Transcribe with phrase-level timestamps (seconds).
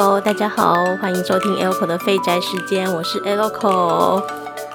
[0.00, 4.24] Hello，大家好，欢迎收听 Elco 的废宅时间，我是 Elco。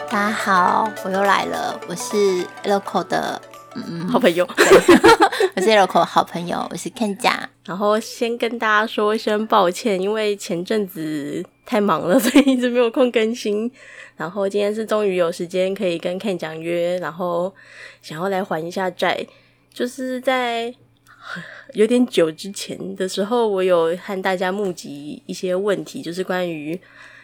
[0.09, 3.41] 大家好，我又来了，我是 Elco 的
[3.73, 4.45] 嗯好朋友，
[5.55, 7.49] 我是 Elco 的好朋友，我是 Ken 家。
[7.63, 13.71] 然后先跟大家说一声抱歉，因为前阵子太忙了， 所以一直没有空更新。
[14.17, 17.55] 然后今天是终于有时间可以跟 Ken 讲约，然后
[18.01, 19.25] 想要来还一下债，
[19.73, 20.75] 就是在。
[21.73, 26.79] 有点久之前的时候，我有和大家募集一些问题，就是关于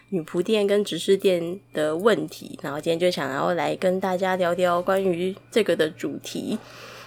[0.09, 2.57] 女仆店跟执事店的问题。
[2.63, 6.57] 然后今天就想要来跟大家聊聊关于这个的主题。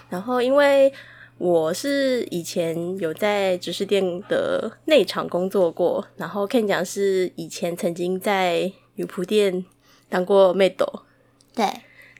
[0.09, 0.93] 然后因为
[1.37, 9.65] 我是以前有在执事店的内场工作过，然后 Ken 讲是以前曾经在女仆店
[10.07, 10.77] 当过 maid。
[11.55, 11.65] 对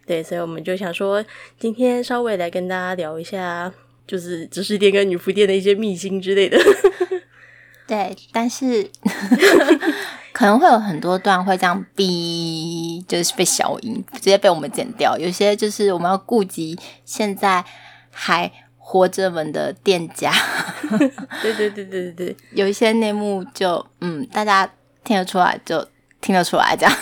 [0.06, 1.24] 对，所以我们就想说，
[1.58, 3.72] 今天稍微来跟大家聊一下。
[4.08, 6.58] 就是执事店跟女仆店的一些秘辛之类的，
[7.88, 8.90] 对，但是
[10.34, 15.18] 可能会有很多段会这样逼，就是被小音直接被我们剪掉。
[15.18, 17.64] 有些就是我们要顾及现在
[18.10, 20.32] 还活着们的店家，
[21.42, 24.70] 对对对对对对，有一些内幕就嗯，大家
[25.04, 25.88] 听得出来就
[26.20, 26.94] 听得出来这样。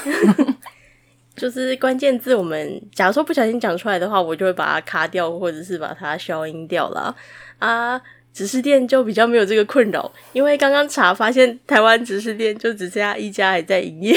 [1.42, 7.16] 就是关键字，我们假如说不小心讲出来的话，我就会把它卡掉，或者是把它消音掉了
[7.58, 8.00] 啊。
[8.32, 14.16] 指示店就比较没有这个困扰，因为刚刚查发现台湾指示店就只剩下一家还在营业，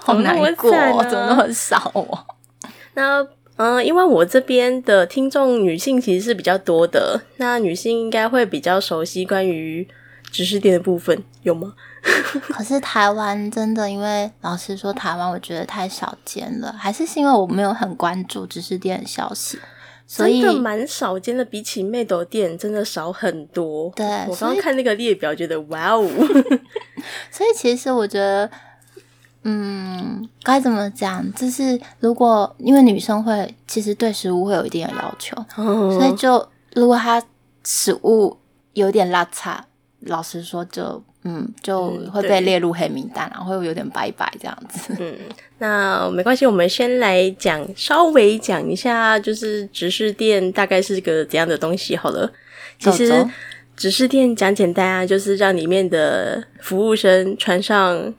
[0.00, 0.70] 好难过，
[1.04, 2.26] 怎么那么少哦？
[2.94, 3.24] 那
[3.56, 9.86] 嗯，因为我这边的听众女性其实是比较多的，那女性应该会比较熟悉关于
[10.36, 11.72] 指示店的部分，有吗？
[12.52, 19.58] 可是台湾真的，因为老实说，台湾我觉得太少见了，还是是因为我没有很关注知识店的消息，
[20.06, 21.42] 所以蛮少见的。
[21.42, 23.90] 比起妹斗店，真的少很多。
[23.96, 26.06] 对我刚刚看那个列表，觉得哇哦！
[27.32, 28.50] 所以其实我觉得，
[29.44, 31.32] 嗯，该怎么讲？
[31.32, 37.22] 就是如果因为女生会，其实对食物会有一定的要求，所以就如果她
[37.64, 38.36] 食物
[38.74, 39.64] 有点拉差，
[40.06, 41.02] 老实说就。
[41.28, 44.94] 嗯，就会被列入黑名单，然后会有点拜拜这样子。
[45.00, 45.12] 嗯，
[45.58, 52.30] 那没关系，我们先来讲，稍微讲一下，就是执事店大概是个怎样的东西好了。
[52.78, 53.26] 其实
[53.74, 58.14] 执事店讲简单啊，就是让里面的服务生穿上，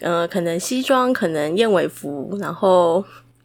[0.00, 3.02] 呃，可能西装，可能燕尾服，然后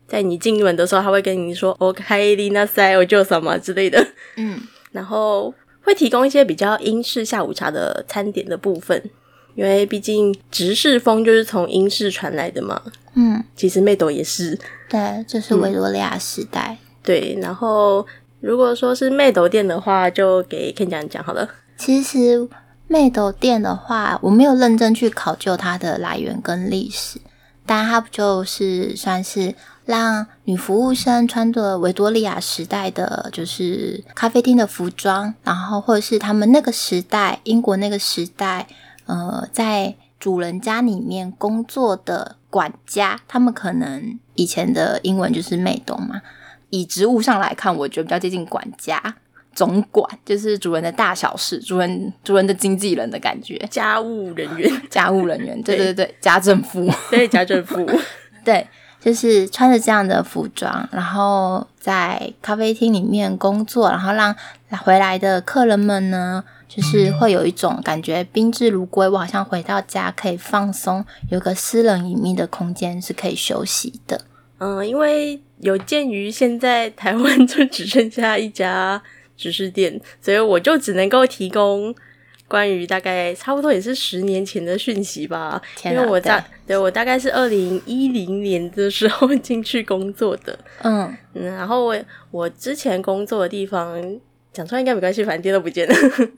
[0.10, 4.06] 在你进门的时候，他会跟你说 “OK，丽娜塞，我叫什么”之类的。
[4.36, 4.60] 嗯，
[4.92, 5.54] 然后。
[5.86, 9.02] 会提供一些比较英式下午茶的餐点的部分，
[9.54, 12.82] 因为毕竟直式风就是从英式传来的嘛。
[13.14, 14.60] 嗯，其实妹斗也是。
[14.90, 16.78] 对，这是维多利亚时代。
[17.04, 18.06] 对，然后
[18.40, 21.48] 如果说是妹斗店的话，就给 Ken 讲讲好了。
[21.78, 22.50] 其实
[22.88, 27.20] 妹斗店的话，我没有认真去考究它的来源跟历史，
[27.66, 29.54] 但它不就是算是。
[29.86, 38.68] 让女服务生穿着维多利亚时代的就是咖啡厅的服装，然后或者是他们那个时代英国那个时代，
[39.06, 46.22] 呃，在主人家里面工作的管家，他们可能以前的英文就是 maid 嘛。
[46.72, 49.00] 以职务上来看，我觉得比较接近管家、
[49.54, 57.86] 总管，就是主人的大小事，主人主人的经纪人的感觉，家务人员，家务人员，对对对，家政妇， 对家政妇，
[58.44, 58.66] 对。
[59.06, 64.36] 就是穿着这样的服装，然后在咖啡厅里面工作，然后让
[64.84, 74.22] 回来的客人们呢，就是会有一种感觉宾至如归，我好像回到家可以放松，有个私人隐秘的空间是可以休息的。
[74.58, 79.00] 嗯，因为有鉴于现在台湾就只剩下一家
[79.38, 81.94] 执事店，所以我就只能够提供。
[82.48, 86.78] 关于大概差不多也是十年前的讯息吧，因为我大对。
[86.78, 91.12] 我大概是二零一零年的时候进去工作的，嗯。
[91.34, 91.98] 嗯，然后我
[92.32, 94.02] 我之前工作的地方
[94.54, 95.96] 讲出来应该没关系，反正店都不见了，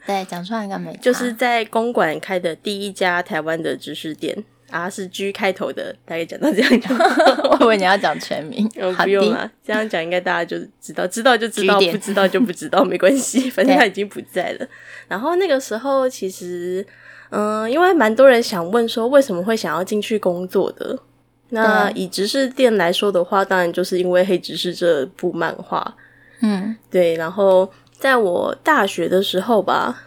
[0.08, 4.44] 对，讲出来应该没， 就是在公馆开的第一家台湾的知识店。
[4.70, 6.72] 啊，是 G 开头的，大概讲到这样。
[7.52, 8.68] 我以为你要讲全名，
[9.04, 14.68] 不用啊，这样讲应该大家就知道，知道就知道，不知道就不知道，没关系，反正 他已经不在了。
[15.08, 16.86] 然后那个时候，其实，
[17.30, 21.00] 嗯，因为蛮多人想问说，为什么会想要进去工作的？
[21.50, 25.96] 那以直视店来说的话，当然就是因为《黑执事》这部漫画。
[26.42, 27.16] 嗯，对。
[27.16, 30.04] 然后在我大学的时候吧，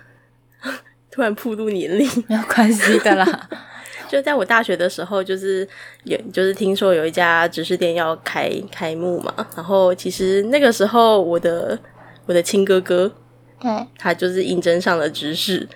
[1.10, 3.48] 突然暴露年龄，没有关系的啦。
[4.10, 5.66] 就在我大学的时候，就是
[6.02, 11.78] 有就是听说有一家执事店要开开幕嘛，然后其实那个时候我的
[12.26, 13.10] 我的亲哥哥，
[13.60, 15.68] 对，他就是应征上了执事，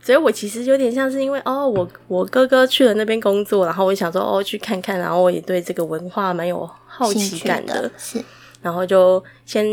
[0.00, 8.18] 所以我其实有点像是因为哦，我我哥哥去了那边工作，然后我想说哦去看看，然后我也对这个文化蛮有好奇感的，是，
[8.62, 9.66] 然后就先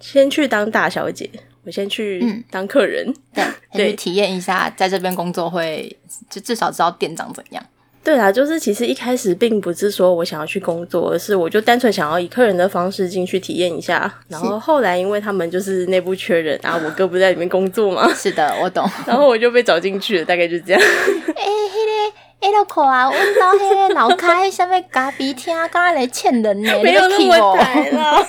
[0.00, 1.28] 先去当大小姐，
[1.68, 3.44] 我先去当客人， 对，
[3.74, 5.94] 对，体验一下在这边工作会，
[6.30, 7.62] 就至少知道店长怎样。
[8.02, 14.10] 对啊，就是其实一开始并不是说我想要去工作，而是我就单纯想要以客人的方式进去体验一下。
[14.28, 18.10] 然后后来因为他们就是内部缺人啊，我哥不在里面工作嘛。
[18.16, 18.88] 是的，我懂。
[19.06, 20.80] 然后我就被找进去了，大概就这样。
[20.80, 28.26] 哎，那个哎，老可啊，我老那个老开下面咖啡厅，刚刚来欠人呢，没有那么台了。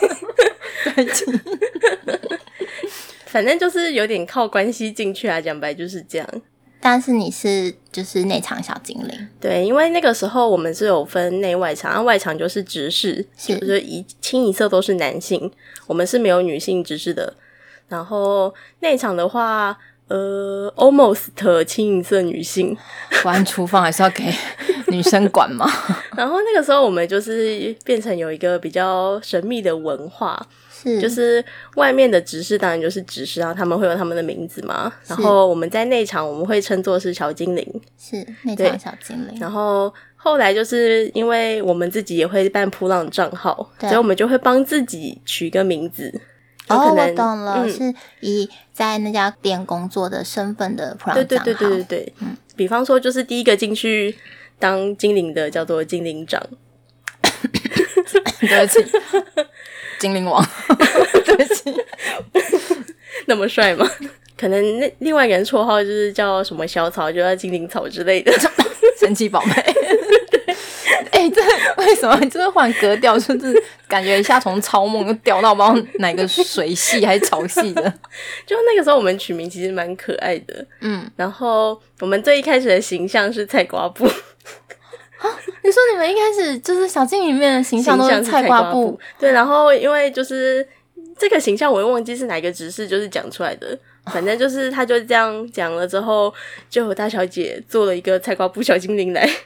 [3.31, 6.27] 反正就是有点靠关系进去啊，讲白就是这样。
[6.81, 15.51] 但是你是就是内场小精灵，对，因为那个时候我们是有分内外场，外场就是直视，就是一清一色都是男性，
[15.87, 17.33] 我们是没有女性直视的。
[17.89, 19.77] 然后内场的话，
[20.07, 22.77] 呃，almost 清一色女性，
[23.21, 24.23] 管厨房还是要给
[24.87, 25.69] 女生管嘛。
[26.15, 30.47] 然后那个时候我们就是变成有一个比较神秘的文化。
[30.81, 31.43] 是，就是
[31.75, 34.91] 外面的执事当然就是执事啊，他们会有他们的名字嘛。
[35.07, 39.37] 然后我们在内场，我们会称作是小精灵，是内场小精灵。
[39.39, 46.21] 然后后来就是因为我们自己也会办扑浪账号，所以我们就会帮自己取个名字。
[46.67, 51.43] 哦，我懂了，是以在那家店工作的身份的扑浪账号。
[51.45, 54.15] 对对对对对对，嗯，比方说就是第一个进去
[54.59, 56.41] 当精灵的叫做精灵长。
[58.39, 58.85] 对不起。
[59.99, 60.49] 精灵王，对
[61.45, 61.73] 不起，
[63.27, 63.89] 那么帅吗？
[64.37, 68.31] 可能那另外一个人绰号就是叫什么小草，就叫精灵草之类的，
[68.99, 69.51] 神奇宝贝。
[71.11, 71.41] 哎，这
[71.83, 72.17] 为什么？
[72.29, 77.81] 就是换格调，就是感觉一下从超梦又掉到不知道哪个水系还是草系的。
[78.47, 80.65] 就那个时候，我们取名其实蛮可爱的。
[80.79, 84.05] 嗯，然后我们最一开始的形象是菜瓜布。
[84.05, 85.27] 啊
[85.61, 90.65] 你说你们一开始就是小静里面的形象都是菜瓜布，对，然后因为就是
[91.19, 96.33] 这个形象，我又忘记是哪个指示，就是讲出来的，反正就是他就这样讲了之后，
[96.69, 99.29] 就有大小姐做了一个菜瓜布小精灵来。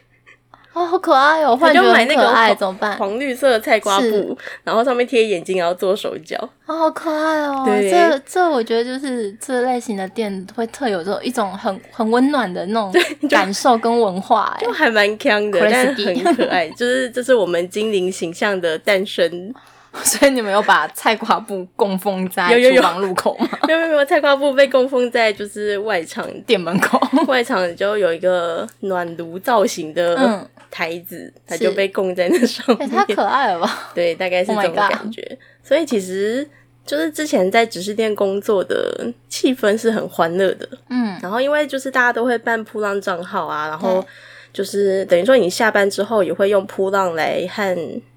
[0.74, 1.56] 哦，好可爱哦！
[1.72, 2.98] 就买那个怎么办？
[2.98, 6.36] 黄绿色的菜瓜布，然后上面贴眼睛，然后做手脚。
[6.66, 7.64] 哦，好可爱哦！
[7.68, 12.92] 这这我觉得就是这类型的店会特有这种一种很很温暖的那种
[13.30, 16.68] 感受跟文化， 就还蛮强的，但是很可爱。
[16.70, 19.54] 就是这是我们精灵形象的诞生。
[20.04, 23.48] 所以你们有把菜瓜布供奉在厨房入口吗？
[23.68, 32.90] 没有没有，菜瓜布被供奉在就是外场店门口， 外场就有一个暖炉造型的台子，它就被供在那上面。
[32.90, 33.92] 太可爱了吧？
[33.94, 35.38] 对，大概是这种感觉。
[35.64, 36.48] 所以其实
[36.86, 40.68] 就是之前在指示店工作的气氛是很欢乐的。
[40.90, 44.04] 嗯，然后因为就是大家都会办铺浪账号啊，然后
[44.54, 47.76] 就是等于说你下班之后也会用扑浪来和。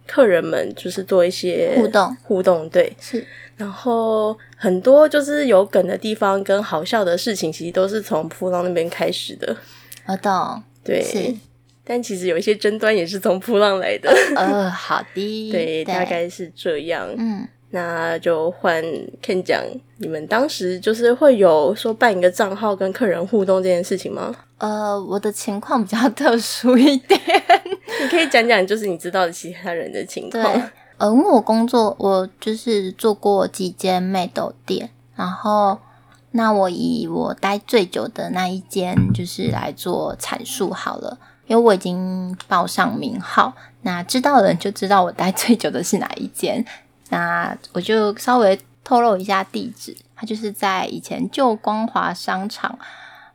[0.08, 9.56] 客人们就是做一些互动，互动对是，然后很多就是有梗的地方跟好笑的事情，其实都是从扑浪那边开始的。
[10.06, 11.34] 我懂，对，是，
[11.82, 14.08] 但其实有一些争端也是从扑浪来的。
[14.36, 17.12] 呃，好的， 对，大概是这样。
[17.18, 17.48] 嗯。
[17.76, 18.82] 那就换
[19.22, 19.62] Ken 讲，
[19.98, 24.34] 你们当时就是会有说办一个账号跟客人互动这件事情吗？
[24.56, 27.20] 呃，我的情况比较特殊一点，
[28.00, 30.42] 你可以讲讲，就是你知道的其他人的情况。
[30.96, 35.78] 呃，因为我工作，我就是做过几间妹豆店，然后
[36.30, 43.52] 那我以我待最久的那一间就是来做阐述好了，因为我已经报上名号，
[43.82, 46.64] 那知道的人就知道我待最久的是哪一间。
[47.10, 52.78] 那我就稍微透露一下地址，它就是在以前旧光华商场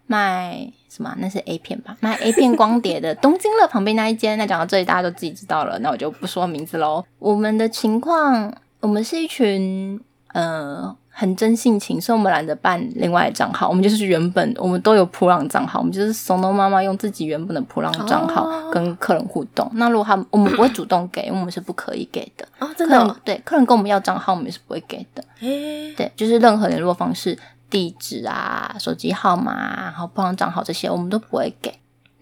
[0.08, 1.16] 卖什么？
[1.18, 1.98] 那是 A 片吧？
[2.00, 4.38] 卖 A 片光碟的东京乐旁边那一间。
[4.38, 7.06] 那讲到这里，大家都自己知道了，那我就不说名字喽。
[7.20, 10.00] 我们的情况，我们是一群
[10.34, 10.96] 呃。
[11.14, 13.68] 很真性情，所以我们懒得办另外账号。
[13.68, 19.70] 我们就是原本我们都有普朗账号，我们就是怂东妈妈用自己原本的普朗账号跟客人互动。
[19.74, 22.68] 那如果他我们不会主动给，我们是不可以给的哦！
[22.76, 25.24] 真的对，客人跟我们要账号，我们也是不会给的。
[25.40, 27.38] 对，就是任何联络方式、
[27.70, 31.74] 地址啊、手机号码，然后普朗账号这些，我们都不会给。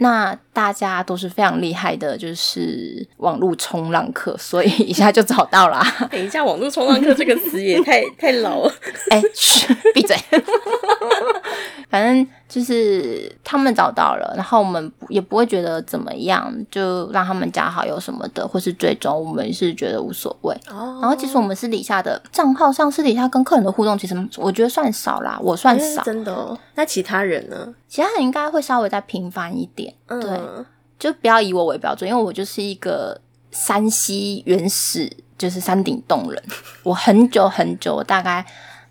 [0.02, 5.82] 那大家都是非常厉害的，就是网络冲浪客，所以一下就找到了。
[6.10, 8.74] 等一下，网络冲浪客这个词也太 太老了。
[9.12, 9.22] 哎，
[9.94, 10.16] 闭嘴！
[11.90, 20.56] 反 正就是他们找到了，然后我们也不会觉得怎么样，就让他们加好友什么的，或是追踪，我们是觉得无所谓。
[20.68, 26.58] 哦然后其实我们私底下的账号上，私底下跟客人的互动，其实我觉得算少啦，我算诶少，真的哦。
[26.74, 27.72] 那其他人呢？
[27.88, 29.94] 其他人应该会稍微再频繁一点。
[30.08, 30.40] 嗯，对
[30.98, 36.44] 就不要以我为标准，因为我就是一个山西原始，就是山顶洞人。
[36.84, 38.46] 我很久很久，大概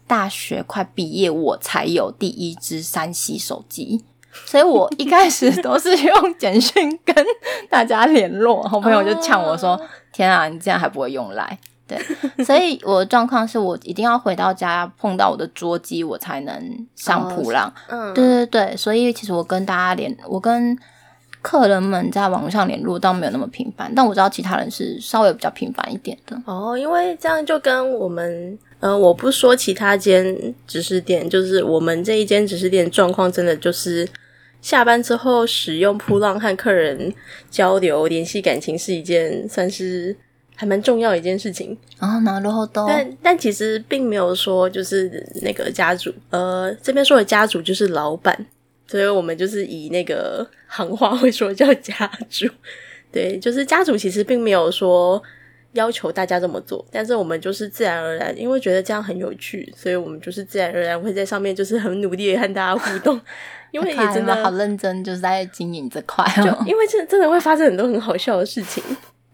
[0.09, 4.03] 大学快毕业，我才有第一只山西手机，
[4.47, 7.15] 所以我一开始都是用简讯跟
[7.71, 8.63] 大家联络。
[8.63, 9.81] 好朋友就呛我说：“哦
[10.13, 11.99] 天啊，你这样还不会用来？”对，
[12.45, 17.73] 所以我的状况是我一定要回到家碰到我的桌机，我才能上普浪。
[17.89, 20.77] 嗯，对对对，所以其实我跟大家联，我跟
[21.49, 26.39] 客人们在网络上联络倒没有那么频繁，但我知道其他人是稍微比较频繁一点的。
[26.45, 34.07] 哦，因为这样就跟我们，呃，我不说其他间指示店，就是我们这一间指示店状况，真的就是
[34.61, 37.11] 下班之后使用扑浪和客人
[37.51, 40.15] 交流、联系感情是一件算是
[40.55, 41.75] 还蛮重要的一件事情。
[41.99, 48.47] 然后呢，然后都但但其实并没有说就是那个家主，呃，这边说的家主就是老板，
[48.89, 52.49] 所以我们就是以那个行话会说叫家主。
[53.13, 55.23] 对，就是家主其实并没有说
[55.73, 63.19] 要求大家这么做，但是我们就是自然而然，因为觉得这样很有趣，所以我们就是自然而然会在上面就是很努力的和大家互动，
[63.73, 66.65] 因为也真的好认真，就是在经营这块哦。
[66.67, 68.83] 因为真真的会发生很多很好笑的事情。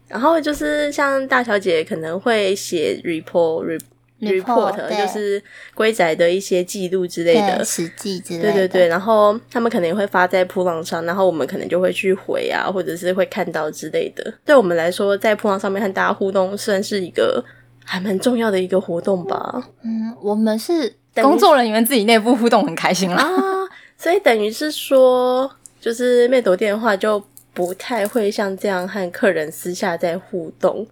[0.07, 3.79] 然后就是像大小姐可能会写 report
[4.21, 5.41] re report，就是
[5.73, 7.65] 龟仔的一些记录之类的对，。
[7.65, 14.33] 实际之类的，对对对，然后他们可能也会发在铺浪上，然后我们可能就会去回啊，或者是会看到之类的。
[14.45, 17.43] 对我们来说，在铺浪上面和大家互动，算是一个
[17.83, 19.69] 还蛮重要的一个活动吧。
[19.83, 23.21] 嗯，我们是工作人员自己内部互动很开心啦。
[23.23, 23.67] 啊，
[23.97, 30.85] 所以等于是说，就是妹斗店的话，就不太会像这样和客人私下在互动，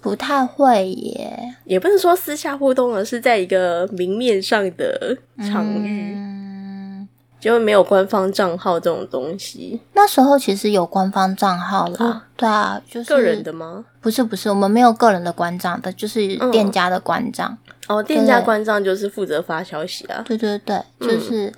[0.00, 9.80] 不太会耶，也不是说私下互动，而是在一个明面上的场域，嗯，就没有官方账号这种东西。
[9.92, 13.84] 那时候其实有官方账号啦，哦对啊，就是个人的吗？
[14.00, 17.58] 不是不是，我们没有个人的关账的，就是嗯店家的关账。
[17.88, 20.22] 哦，店家对关账就是负责发消息啊。
[20.24, 21.52] 对对对，嗯就是、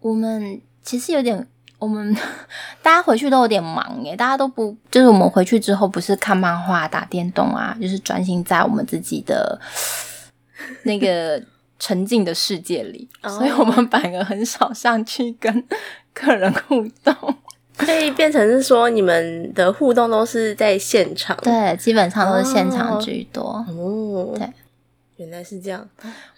[0.00, 1.48] 我们其实有点，
[1.78, 2.14] 我们
[2.82, 9.60] 大家回去都有点忙耶，大家都不，就是我们回去之后不是看漫画、打电动啊，就是专心在我们自己的
[10.84, 11.42] 那个
[11.78, 15.64] 沉浸的世界里，哦所以我们反而很少上去跟
[16.14, 17.14] 客人互动。
[17.80, 21.36] 所以变成是说，你们的互动都是在现场。
[21.42, 23.42] 对，基本上都是现场哦居多。
[23.68, 24.50] 哦，对，
[25.16, 25.86] 原来是这样。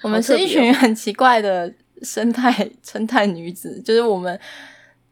[0.03, 4.37] 我们是一群很奇怪的生态生态女子，就是我们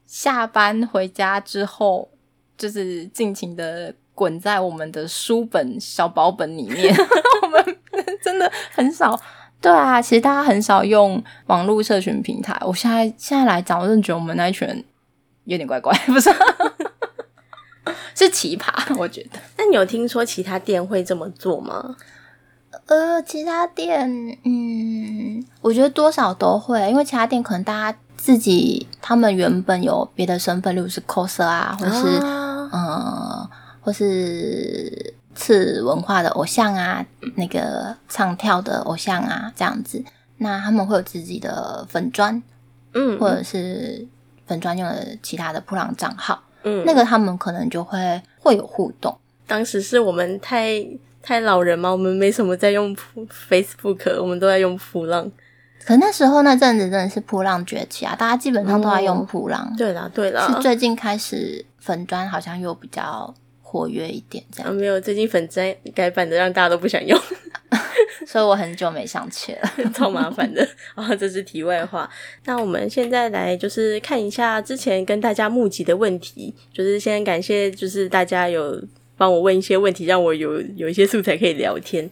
[0.07, 2.09] 下班回家之后，
[2.57, 6.95] 就是尽情的滚在我们的书本小薄本里面。
[7.43, 7.79] 我们
[8.23, 9.19] 真的很少，
[9.61, 12.57] 对啊，其实大家很少用网络社群平台。
[12.65, 14.85] 我现在现在来讲，我真的觉得我们那一群人
[15.45, 16.31] 有点怪怪，不是？
[18.15, 19.39] 是奇葩，我觉得。
[19.59, 21.97] 那你有听说其他店会这么做吗？
[22.87, 24.09] 呃，其他店，
[24.45, 37.07] 嗯，我觉得多少都会，因为其他店可能大家自己他们原本有别的身份，例如是 coser 啊，或是、啊呃，或是次文化的偶像啊，
[37.37, 40.03] 那个唱跳的偶像啊，这样子，
[40.39, 42.43] 那他们会有自己的粉砖，
[42.95, 44.05] 嗯，或者是
[44.45, 49.17] 粉砖用的其他的普朗账号，嗯，那个他们可能就会会有互动。
[49.47, 50.85] 当时是我们太
[51.23, 55.31] 太老人嘛，我们没什么在用扑 Facebook，我们都在用普浪。
[55.87, 59.73] 可那时候那阵子真的是扑浪崛起啊，大家基本上都在用扑浪。
[59.79, 67.17] 对啦，对啦，是最近开始粉砖好像又比较活跃一点这啊，样，没有，最近粉砖改版的让大家都不想用，
[68.27, 69.71] 所以我很久没上去了。
[69.95, 70.67] 超麻烦的。
[70.97, 72.11] 啊，这是题外话。
[72.47, 78.83] 那我们现在来就是看一下之前跟大家募集的问题，就是先感谢就是大家有
[79.17, 82.09] 帮我问一些问题，让我有有一些素材可以聊天。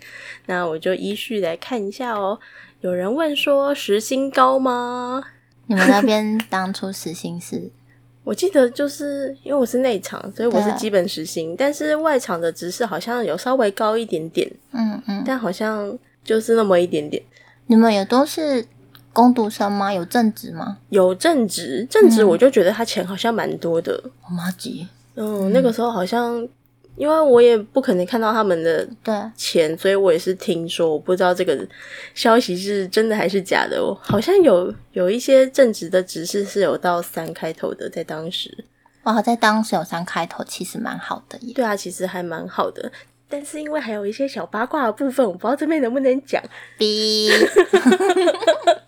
[0.46, 2.38] 那我就依序来看一下哦。
[2.80, 5.22] 有人问说时薪高吗？
[5.66, 7.70] 你们那边当初时薪是？
[8.24, 17.22] 我记得就是因为我是内场，所以我是基本时薪，但是外场的执事好像有稍微高一点点，嗯嗯，但好像就是那么一点点。
[17.66, 18.64] 你们也都是
[19.12, 19.92] 工读生吗？
[19.92, 20.78] 有正职吗？
[20.88, 24.02] 有正职，正职嗯我就觉得他钱好像蛮多的。
[24.26, 26.48] 我妈急，嗯，那个时候好像
[26.96, 31.66] 因为我也不可能看到他们的对，钱，所以我也是听说，我不知道这个
[32.14, 33.82] 消息是真的还是假的。
[33.82, 38.64] 我好像有有一些正职的指示是有到三开头的，在当时。
[39.02, 41.52] 哇，在当时有三开头，其实蛮好的耶。
[41.54, 42.90] 对啊，其实还蛮好的。
[43.28, 46.42] 但是因为还有一些小八卦的部分，我不知道这边能不能讲。
[46.78, 47.28] B，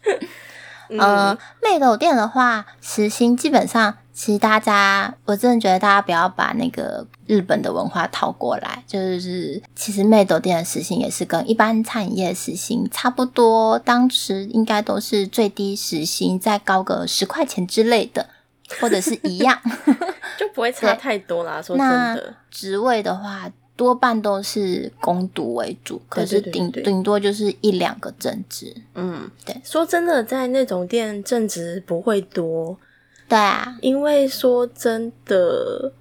[0.89, 18.27] 嗯呃，妹斗店的话，时薪基本上，其实大家，我真的觉得大家不要把那个日本的文化套过来，就是其实妹斗店的时薪也是跟一般餐饮业时薪差不多，当时应该都是最低时薪再高个十块钱之类的，
[18.81, 19.61] 或者是一样。
[20.39, 21.61] 就不会差太多啦。
[21.61, 28.75] 说真的，职位的话，多半都是攻读为主，可是顶顶多就是一两个正职。
[28.95, 29.61] 嗯，对。
[29.63, 32.79] 说真的，在那种店正职不会多，
[33.28, 35.94] 对啊，因为说真的，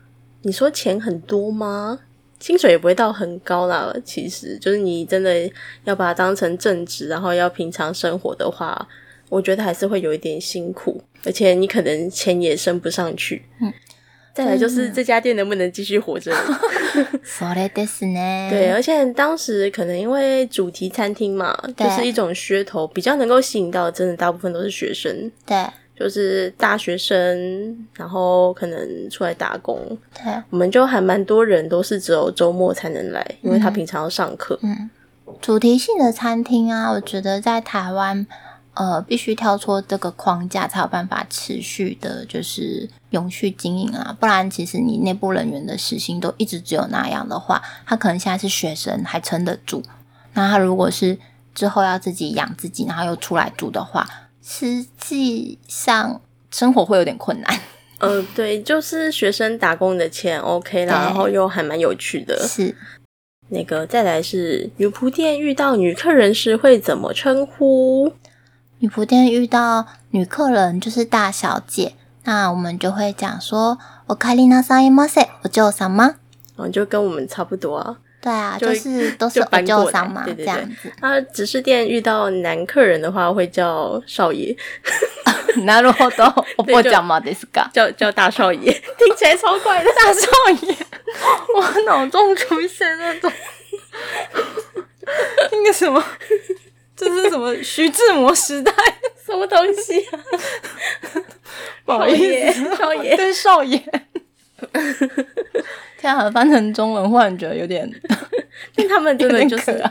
[0.42, 2.00] 你说钱很多吗？
[2.40, 3.94] 薪水也不会到很高啦。
[4.04, 5.48] 其实就是你真的
[5.84, 8.88] 要把它当成正职，然后要平常生活的话，
[9.28, 13.44] 我觉得还是会有一点辛苦，而且你可能钱也升不上去。
[13.60, 13.72] 嗯，
[14.34, 16.32] 再来就是这家店能不能继续活着？
[17.24, 18.50] それですね。
[18.50, 25.64] 对，而且当时可能因为主题餐厅嘛，对就是一种噱头，比较能够吸引到，真的大部分都是学生，对
[25.97, 29.79] 就是大学生，然后可能出来打工。
[30.13, 34.59] 对，我们就还蛮多人都是只有周末才能来，因为他平常要上课。
[34.61, 34.89] 嗯，
[35.41, 38.27] 主题性的餐厅啊，我觉得在台湾，
[38.73, 44.15] 呃，必须跳出这个框架，才有办法持续的，就是永续经营啊。
[44.19, 49.81] 不然，其实你内部人员的时薪都一直只有那样的话，他可能现在是学生还撑得住，
[50.33, 51.17] 那他如果是
[51.53, 54.05] 之后要自己养自己，然后又出来住的话，
[54.44, 56.20] 实际上
[56.50, 57.60] 生活会有点困难。
[57.98, 62.38] 呃，对，就是学生打工的钱 OK 啦，对然后又还蛮有趣的。
[62.48, 62.74] 是
[63.50, 68.14] 那个再来是女仆店遇到女客人时会怎么称呼？
[68.78, 71.94] 女仆店遇到女客人就是大小姐，
[72.24, 76.14] 那我们就会讲说“おかえりなさいませ，お嬢様
[76.56, 77.98] 嗯，就跟我们差不多啊。”。
[78.24, 80.92] 对啊，就就是都 是就お搬过来嬢様对对对这样子。
[81.00, 84.54] 啊，指示店遇到男客人的话，会叫少爷，
[85.64, 87.70] なるほど、 お对就婆ちゃまですか？
[87.72, 89.90] 叫叫大少爷，听起来超怪的。
[89.92, 90.26] 大少
[90.66, 90.76] 爷，
[91.56, 93.32] 我脑中出现那种
[95.50, 96.04] 那个什么，
[96.94, 98.72] 这是什么徐志摩时代？
[99.24, 100.20] 什么东西啊？
[101.86, 103.82] 不好少爷，少爷，对少爷。
[105.97, 107.89] 天啊，翻成中文忽然觉得有点
[108.75, 109.83] 但他们真的就是。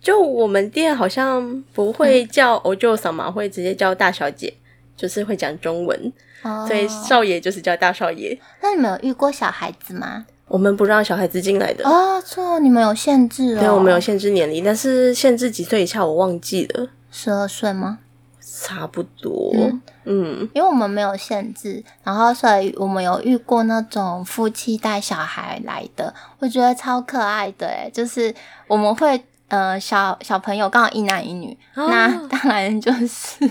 [0.00, 4.52] 就我们店好像不会叫欧舅嫂嘛，会直接叫大小姐，
[4.96, 8.36] 就是会讲中文，哦所以少爷就是叫大少爷。
[8.60, 10.26] 那你们有遇过小孩子吗？
[10.48, 13.60] 我们不让小孩子进来的，哦，错，你们有限制哦。
[13.60, 18.00] 对，我们有限制年龄，但是限制几岁以下我忘记了，十二岁吗？
[18.62, 19.50] 差不多。
[19.54, 19.82] 嗯？
[20.04, 28.32] 嗯，因为我们没有限制，然后所以我们有遇过那种夫妻带小孩来的，我觉得超可爱的诶，就是
[28.66, 31.86] 我们会呃小小朋友刚好一男一女，哦。
[31.88, 33.46] 那当然就是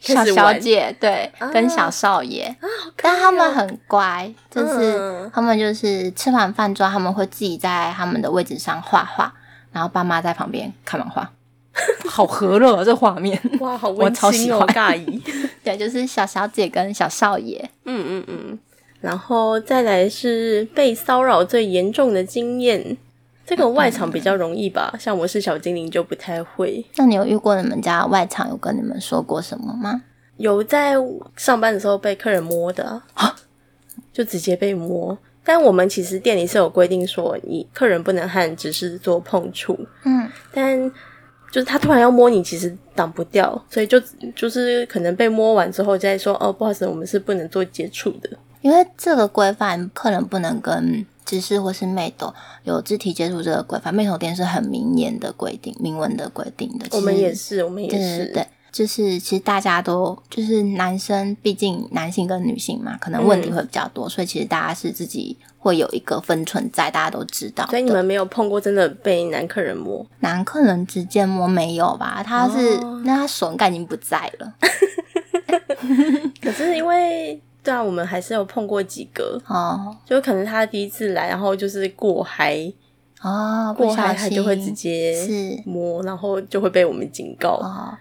[0.00, 2.54] 小小姐对、啊跟小少爷，
[2.96, 5.30] 但他们哦很乖，就是、嗯。
[5.32, 9.32] 他们就是吃完饭之后，他们会自己在他们的位置上画画，
[9.72, 11.30] 然后爸妈在旁边看漫画，
[12.08, 13.40] 好和乐啊，这画面。
[13.60, 15.22] 哇，好温馨哦，超喜欢尬意。
[15.64, 17.70] 对，就是小小姐跟小少爷。
[17.84, 18.58] 嗯嗯嗯，
[19.00, 22.96] 然后再来是被骚扰最严重的经验，
[23.46, 26.84] 这个外场比较容易吧，像我是小精灵就不太会。
[26.96, 30.02] 那你有遇过你们家外场有跟你们说过什么吗？
[30.36, 30.94] 有在
[31.36, 33.34] 上班的时候被客人摸的啊，
[34.12, 35.16] 就直接被摸。
[35.44, 40.90] 但我们其实店里是有规定说，你客人不能和只是做碰触，嗯，但
[41.52, 44.00] 就是他突然要摸你，其实挡不掉，所以就
[44.34, 48.30] 就是可能被摸完之后再说，哦，不好意思，我们是不能做接触的。
[48.62, 52.32] 因为这个规范，客人不能跟芝士或是妹斗
[52.64, 56.86] 有肢体接触这个规范，妹头店是很明言的规定，明文的规定的。
[56.92, 67.66] 我们也是，我们也对是，对对，就是其实大家都就是男生，毕竟男性跟女性嘛，可能问题嗯会比较多，所以其实大家是自己会有一个分寸在，大家都知道。
[67.66, 70.04] 所以你们没有碰过真的被男客人摸？
[70.20, 72.22] 男客人直接摸没有吧？
[72.26, 74.54] 他是、哦那他手应该已经不在了
[76.40, 82.72] 可是因为对啊，我们还是有碰过几个，哦就可能他第一次来，然后就是过嗨，
[83.20, 87.58] 哦，不过嗨他就会直接是摸，然后就会被我们警告。
[87.60, 87.92] 哦，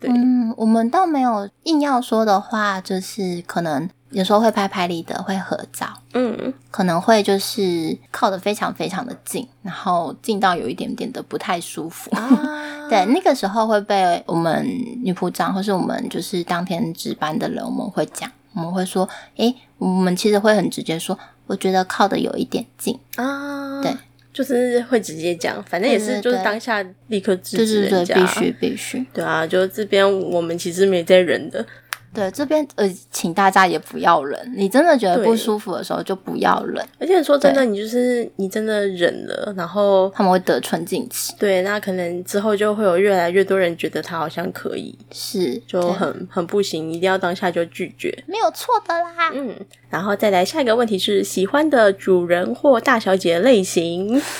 [0.00, 0.10] 对。
[0.10, 6.36] 嗯，我们倒没有硬要说的话，就是可能有时候会拍拍立得，会合照，嗯。
[6.40, 12.10] 嗯，可能会就是靠得非常非常的近，然后近到有一点点的不太舒服。
[12.16, 12.28] 啊，
[12.88, 14.64] 对，那个时候会被我们
[15.04, 22.98] 女仆长或是我们就是当天值班的人，我们会讲，我们会说，诶，我们其实会很直接说，我觉得靠的有一点近。
[23.16, 23.94] 啊，对，
[24.32, 29.04] 就是会直接讲，反正也是就是当下立刻制对对对，止人家，必须必须。
[29.12, 31.64] 对啊，就这边我们其实没在忍的，
[32.12, 41.32] 对，这边呃，请大家也不要忍，你真的觉得不舒服的时候就不要忍，而且说真的，你就是你真的忍了，然后他们会得寸进尺。
[41.38, 48.12] 对，那可能之后就会有越来越多人觉得他好像可以，是，就很很不行，一定要当下就拒绝。
[48.26, 49.30] 没有错的啦。
[49.32, 49.54] 嗯，
[49.88, 54.20] 然后再来下一个问题是喜欢的主人或大小姐类型。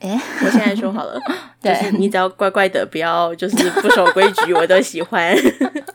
[0.00, 1.18] 哎我现在说好了，
[1.62, 5.34] 就对是你只要乖乖的，不要就是不守规矩，我都喜欢。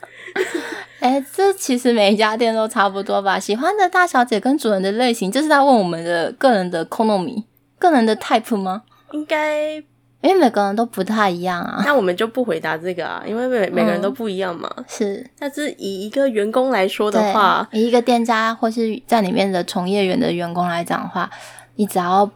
[1.00, 3.40] 哎，这其实每一家店都差不多吧。
[3.40, 7.44] 喜欢的大小姐跟主人的类型，这是在问我们的个人的 c o n o m y
[7.78, 8.84] 个人的 type 吗？
[9.12, 9.84] 应该，因
[10.24, 11.82] 为每个人都不太一样啊。
[11.86, 14.70] 那我们就不回答这个啊，因为每每个人都不一样嘛。
[14.88, 21.30] 是但是以一个员工来说的话，以一个店家或是在里面的从业员的员工来讲的话，
[21.76, 22.30] 你只要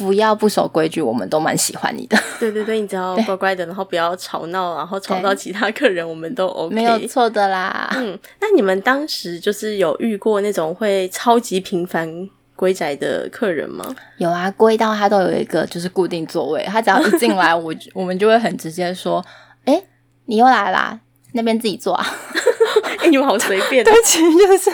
[0.00, 2.18] 不要不守规矩，我们都蛮喜欢你的。
[2.38, 6.74] 对对对，你只要乖乖的，然后不要吵闹，然后吵到其他客人，我们都 OK。
[6.74, 7.94] 没有错的啦。
[7.98, 12.08] 嗯，那你们当时就是有遇过那种会超级频繁
[12.56, 13.84] 归宅的客人吗？
[14.16, 19.22] 有啊，归到他都有一个就是固定座位，他只要一进来， 我就我们就会很直接说
[19.66, 19.82] ：“哎、
[20.24, 20.98] 你又来啦，
[21.34, 22.06] 那边自己坐啊。
[23.00, 24.70] 哎、你们好随便、 ”对，其实就是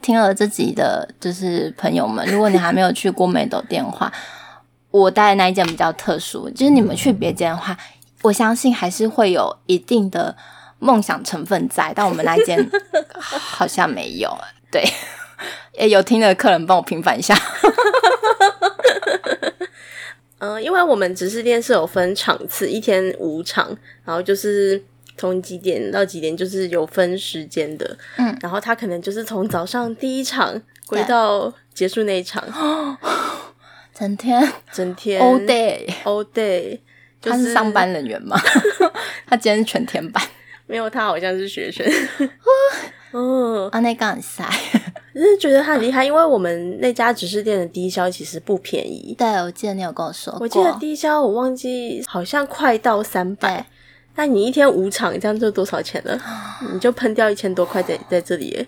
[0.00, 4.12] 听了自己的，就是朋友们，如果你还没有去过美斗店的话，
[4.92, 7.76] 我带的那一间比较特殊，就是你们去别间的话，
[8.22, 10.36] 我相信还是会有一定的
[10.78, 12.70] 梦想成分在，但我们那一间
[13.18, 14.30] 好像没有。
[14.70, 14.84] 对，
[15.76, 17.34] 诶有听的客人帮我平反一下。
[20.38, 24.82] 嗯、 因为我们直视店是有分场次，一天五场，然后就是
[25.16, 27.96] 从几点到几点，就是有分时间的。
[28.16, 32.42] 嗯，然后他可能就是从早上第一场归到结束那一场，
[34.02, 35.86] 整天整天 all day。
[36.02, 36.80] all day，
[37.20, 38.36] 就他是上班人员吗？
[39.28, 40.20] 他今天是全天班
[40.66, 41.86] 没有他好像是学生。
[43.12, 44.44] 嗯， 啊，那个很晒。
[45.14, 49.14] 就是觉得他很厉害，因为我们那家直视店的低消其实不便宜。
[49.16, 53.66] 对，我记得你有跟我说过，我记得低消我忘记好像快到三百对，
[54.16, 56.20] 那你一天五场，这样就多少钱了？
[56.72, 58.66] 你就喷掉一千多块在在这里耶。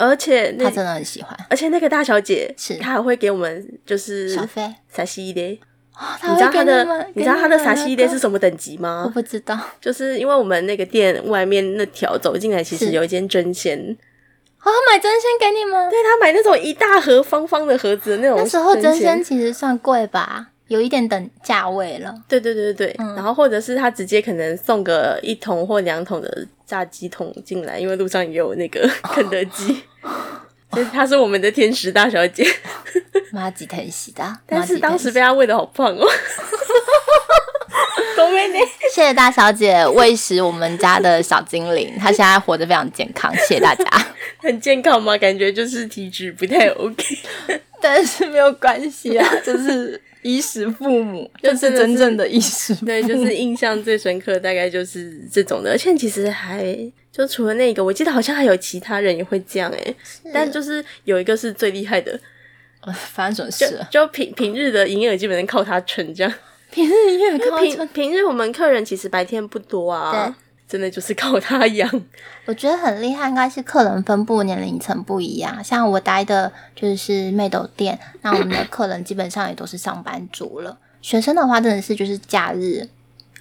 [0.00, 4.62] 而且那他真的很喜欢而且那个大小姐是她还会给我们就是小飞。
[4.88, 5.60] 撒西的，
[5.94, 8.18] 哦，你知道她他的你知道他的撒西的是？
[8.18, 9.10] 什么等级吗我？
[9.10, 9.58] 不知道。
[9.80, 15.90] 就是因为我们那个店外面那条走进来，其实有一间针线，哦，买真鲜给你们。
[15.90, 22.14] 对他买那种一大盒方方的盒子的那种那时候真鲜鲜其实算贵吧，有一点等价位了。
[22.26, 29.82] 对对对对对，嗯然后或者是他直接可能送个一桶或两桶的炸鸡桶进来，因为路上也有那个 肯德基，
[30.92, 32.46] 她是我们的天使大小姐。
[33.32, 36.06] 马吉疼惜的，但是当时被被她喂的好胖哦。
[38.92, 43.84] 谢谢大小姐喂食我们家的小精灵，她现在活得非常健康，谢谢大家。
[44.42, 45.16] 很健康吗？
[45.16, 47.04] 感觉就是体质不太 OK。
[47.80, 52.86] 但是没有关系啊， 就是衣食父母，就就是真正的衣食父母。
[52.86, 55.70] 对，就是印象最深刻，大概就是这种的。
[55.70, 56.76] 而且其实还
[57.10, 59.96] 就除了那个，我记得好像还有其他人也会这样诶、
[60.32, 62.18] 但就是有一个是最厉害的，
[62.82, 63.88] 呃发生什么就事了？
[63.90, 66.32] 就平平日的营业额基本上靠他撑这样。
[66.70, 70.36] 平日也靠平平日我们客人其实白天不多啊，
[70.70, 71.90] 真的就是靠他养。
[72.46, 75.64] 我觉得很厉害，应该是客人分布年龄层不一样。
[75.64, 80.78] 像我待的就是妹斗店，那我们的客人基本上也都是上班族了。
[81.02, 82.88] 学生的话，真的是就是假日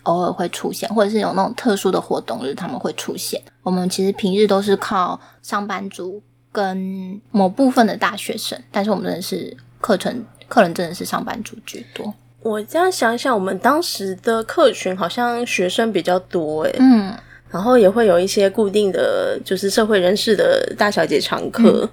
[0.03, 3.39] 偶尔会出现，或者是有那种特殊的活动日他们会出现。
[3.61, 6.19] 我们其实平日都是靠上班族
[6.51, 12.11] 跟某部分的大学生，但是我们真的是课程客人真的是上班族居多。
[12.41, 17.13] 我这样想想，我们当时的客群好像学生比较多诶、嗯，
[17.49, 21.89] 然后也会有一些固定的就是社会人士的大小姐常客，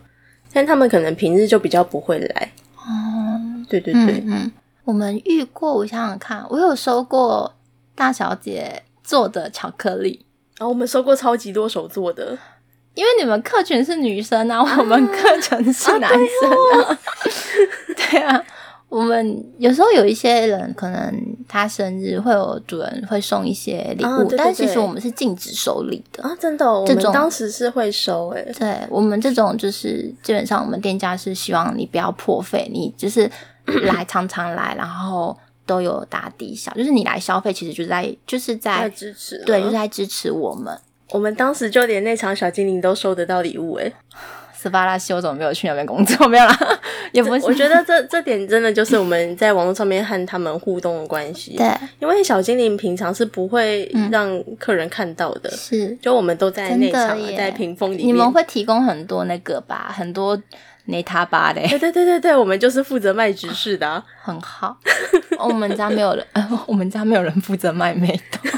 [0.53, 2.53] 但他们可能平日就比较不会来。
[2.77, 4.53] 哦，对对对，嗯嗯，
[4.85, 7.55] 我们遇过，我想想看，我有收过
[7.95, 10.25] 大小姐做的巧克力。
[10.59, 12.39] 然后我们收过超级多手做的，
[12.95, 16.99] 因为你们客群是女生啊，我们客群是男生啊。
[17.95, 18.43] 对啊，
[18.97, 26.25] 我我们有时候有一些人，可能他生日会有主人会送一些礼物，哦对对但其实我们是禁止收礼的。
[26.25, 33.31] 啊，真的哦、我们这种当时是会收诶、对我们这种就是基本上我们店家是希望你不要破费，你就是
[33.85, 40.77] 来常常来，然后都有打底小，就是你来消费，其实就是在就是在在支持，对，就是在支持我们。
[41.11, 43.93] 我们当时就连那场小精灵都收得到礼物诶、
[44.57, 46.27] 斯巴拉西，我怎么没有去那边工作？
[46.29, 46.59] 没有啦，
[47.13, 47.45] 也不是。
[47.45, 51.57] 我觉得这这点真的就是我们在网络上面和他们互动的关系。
[51.57, 58.07] 对，因为小精灵平常是不会嗯让客人看到的，是就我们都在内场在屏风里面。
[58.09, 60.41] 你们会提供很多那个吧，很多
[60.87, 64.03] 内塔巴的，对对对对对，我们就是负责卖直视的、啊。
[64.23, 64.77] 很好。
[65.39, 68.51] 我们家没有人，呃 我们家没有人负责卖美豆。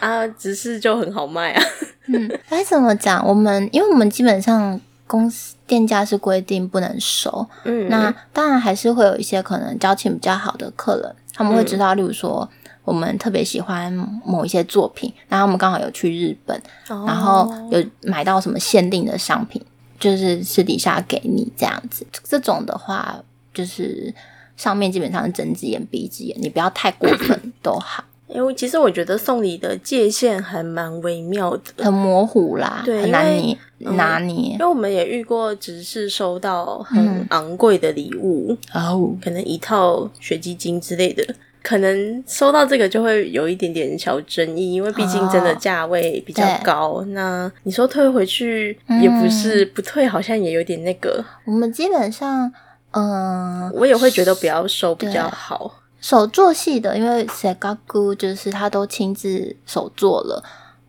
[0.00, 1.62] 啊，直视就很好卖啊。
[2.08, 3.26] 嗯， 该怎么讲？
[3.26, 12.48] 我们因为我们基本上公司店家是规定不能收，嗯，那当然还是会有一些可能交情比较好的客人，他们会知道，例如说
[12.84, 13.92] 我们特别喜欢
[14.24, 16.56] 某一些作品，然后我们刚好有去日本，
[16.88, 19.62] 哦然后有买到什么限定的商品，
[19.98, 22.06] 就是私底下给你这样子。
[22.24, 23.18] 这种的话，
[23.52, 24.14] 就是
[24.56, 39.16] 上面基本上是睁只眼闭只眼，你不要太过分 都好，因为其实我觉得送礼的界限还蛮微妙的，很模糊啦，对很难捏嗯拿捏因为我们也遇过只是收到嗯很昂贵的礼物，哦。
[39.22, 41.24] 可能一套雪肌精之类的。
[41.60, 47.04] 可能收到这个就会有一点点小争议，因为毕竟真的价位比较对高。
[47.08, 51.22] 那你说退回去也不是，不退好像也有点那个。
[51.44, 52.50] 我们基本上，
[52.92, 55.80] 嗯、我也会觉得不要收比较好。
[56.00, 60.42] 手做系的，因为 Segaku 就是他都亲自手做了，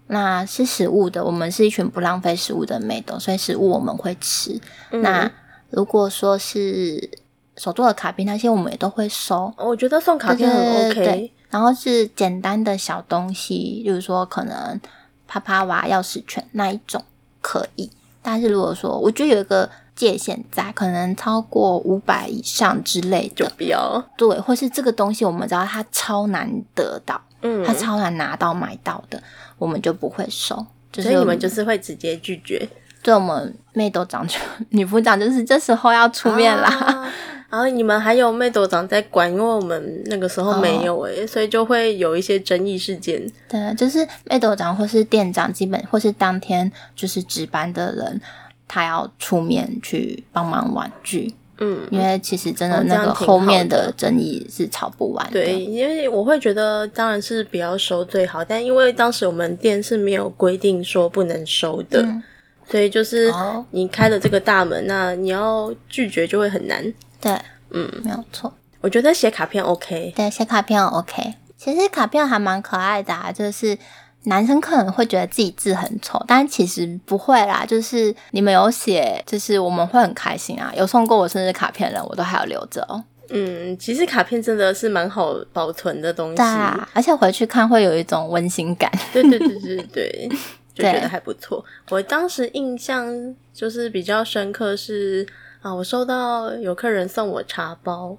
[0.08, 4.60] 那是食物的，我们是一群不浪费食物的美豆，所以食物我们会吃。
[4.92, 5.32] 嗯那
[5.72, 7.10] 如果说是
[7.58, 9.54] 手做的卡片那些，我们也都会收。
[9.58, 11.32] 我觉得送卡片很 OK。
[11.50, 14.80] 然后是简单的小东西，例如说可能
[15.28, 17.04] 啪啪娃钥匙圈那一种
[17.42, 17.90] 可以，
[18.22, 19.68] 但是如果说我觉得有一个
[20.00, 24.02] 界限在，可能超过五百以上之类就的，不要。
[24.18, 29.22] 对，或是这个东西我们知道它超难得到，嗯，它超难拿到买到的，
[29.58, 30.66] 我们就不会收。
[30.90, 32.68] 就是所以你我们就是会直接拒绝
[33.04, 34.40] 对我们妹都长就
[34.72, 36.70] 女副长就是这时候要出面啦。
[36.70, 37.14] 啊
[37.52, 43.20] 然后你们还有妹斗长在管，因为我们那个时候没有诶、所以就会有一些争议事件。
[43.48, 48.22] 对，就是妹斗长或是店长，基本或是当天就是值班的人，
[48.70, 55.32] 他要出面去帮忙婉拒，嗯，因为其实真的那个后面的的争议是吵不完的。
[55.32, 62.24] 对，因为我会觉得当然是不要收最好，但因为当时我们店是没有规定说不能收的，嗯
[62.70, 66.94] 所以就是哦你开了这个大门，那你要拒绝就会很难。
[67.20, 67.36] 对，
[67.72, 68.54] 嗯，没有错。
[68.82, 71.34] 我觉得写卡片 OK，对，写卡片 OK。
[71.58, 73.78] 其实卡片还蛮可爱的啊，就是
[74.24, 77.66] 男生可能会觉得自己字很丑，但其实不会啦。
[77.66, 80.72] 就是你们有写，就是我们会很开心啊。
[80.76, 83.04] 有送过我生日卡片的人，我都还有留着哦。
[83.30, 86.36] 嗯，其实卡片真的是蛮好保存的东西。
[86.38, 88.92] 对啊，而且回去看会有一种温馨感。
[89.14, 90.30] 对对对对对，
[90.74, 91.64] 就觉得还不错。
[91.90, 93.08] 我当时印象
[93.54, 95.26] 就是比较深刻是
[95.62, 98.18] 啊，我收到有客人送我茶包，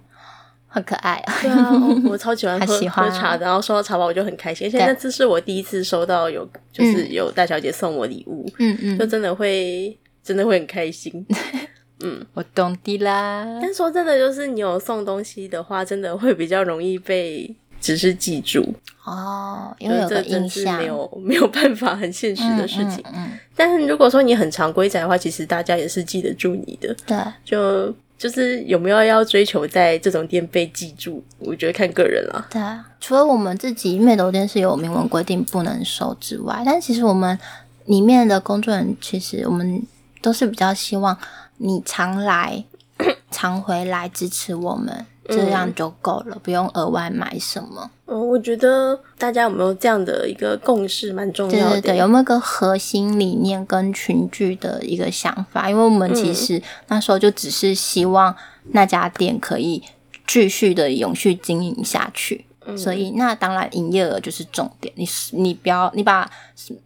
[0.70, 1.34] 很可爱啊。
[1.42, 11.26] 对啊，我我超喜欢 喝喝茶的，然后收到茶包我就很开心，而且对那次是我第一次收到有就是有大小姐送我礼物，嗯嗯，就真的会真的会很开心。
[12.02, 13.44] 嗯我懂的啦。
[13.60, 23.04] 但说真的，就是你有送东西的话，真的会比较容易被只是记住，哦，因就是为有个这真是印象，没有没有办法很现实的事情。
[23.12, 26.88] 嗯嗯但是如果说你很常规仔的话，其实大家也是记得住你的。
[26.90, 27.18] 嗯对。
[27.44, 32.46] 就就是有没有要追求在这种店被记住，我觉得看个人啦。
[32.50, 37.38] 对啊，除了我们自己妹头店是有明文规定不能收之外，但其实我们
[37.86, 39.82] 里面的工作人员，其实我们
[40.20, 41.16] 都是比较希望
[41.56, 42.62] 你常来、
[43.32, 47.90] 常回来支持我们，这样就够了，不用额外买什么。
[48.06, 51.70] 嗯，我觉得大家有没有这样的一个共识蛮重要的。
[51.76, 55.70] 对对对，有没有个核心理念跟群聚的一个想法？
[55.70, 58.34] 因为我们其实那时候就只是希望
[58.72, 59.82] 那家店可以
[60.26, 62.46] 继续的永续经营下去。
[62.76, 64.92] 所以，那当然营业额就是重点。
[64.96, 66.30] 你你不要你把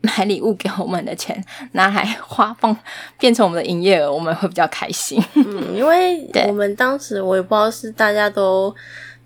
[0.00, 1.42] 买礼物给我们的钱
[1.72, 2.76] 拿来花放，
[3.18, 5.22] 变成我们的营业额，我们会比较开心。
[5.34, 8.74] 嗯，因为 我们当时我也不知道是大家都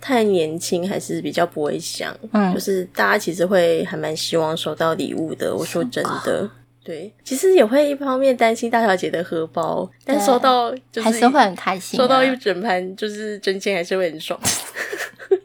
[0.01, 5.55] 太年轻，还是比较不会想，嗯就是大家其实会还蛮希望收到礼物的。
[5.55, 6.49] 我说真的，
[6.85, 12.03] 对，其实也会一方面担心大小姐的荷包，但收到就是还是会很开心、啊。
[12.03, 14.39] 收到一整盘就是真金，还是会很爽。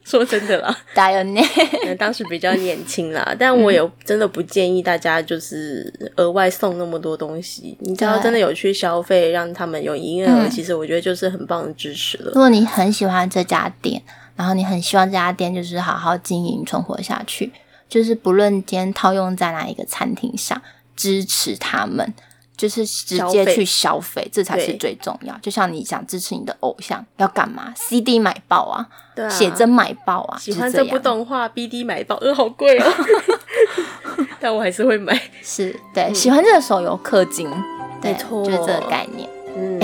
[0.05, 0.77] 说真的啦，
[1.97, 7.77] 当时比较年轻啦，但我也真的不建议大家就是额外送那么多东西。
[7.79, 12.33] 你只要真的有去消费，让他们有营业额，嗯其实我觉得就是很棒的支持了如。
[12.33, 14.01] 果你很喜欢这家店，
[14.35, 17.51] 然后你很希望这家店就是好好经营存活下去，
[17.87, 20.61] 就是不论今天套用在哪一个餐厅上，
[20.95, 22.13] 支持他们。
[22.63, 25.37] 就是直接去消费，这才是最重要。
[25.39, 32.85] 就像你想支持你的偶像，要干嘛？CD 买爆啊，对啊，写真买爆啊，喜欢这部动画，BD 买爆，呃，好贵哦
[34.39, 35.13] 但我还是会买。
[35.43, 37.49] 是对、喜欢这个手游氪金，
[38.01, 39.77] 对就是这个概念，嗯，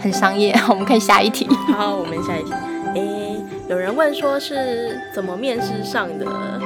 [0.00, 0.58] 很商业。
[0.70, 1.46] 我们可以下一题。
[1.76, 2.52] 好，我们下一题。
[2.94, 3.36] 诶，
[3.68, 6.60] 有人问说是怎么面试上的，然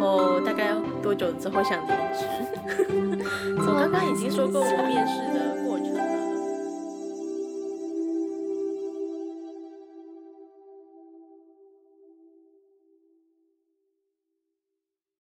[0.00, 2.24] 后大概多久之后想离职？
[3.58, 5.59] 我刚刚已经说过我面试